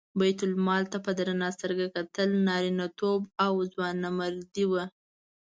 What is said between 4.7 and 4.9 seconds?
وه.